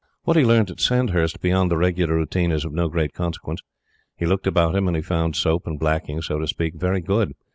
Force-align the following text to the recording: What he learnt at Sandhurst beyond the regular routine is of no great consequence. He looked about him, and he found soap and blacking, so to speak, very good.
What 0.23 0.35
he 0.35 0.43
learnt 0.43 0.71
at 0.71 0.79
Sandhurst 0.79 1.41
beyond 1.41 1.69
the 1.69 1.77
regular 1.77 2.15
routine 2.15 2.51
is 2.51 2.65
of 2.65 2.73
no 2.73 2.89
great 2.89 3.13
consequence. 3.13 3.61
He 4.17 4.25
looked 4.25 4.47
about 4.47 4.75
him, 4.75 4.87
and 4.87 4.95
he 4.97 5.03
found 5.03 5.35
soap 5.35 5.67
and 5.67 5.79
blacking, 5.79 6.23
so 6.23 6.39
to 6.39 6.47
speak, 6.47 6.73
very 6.73 7.01
good. 7.01 7.33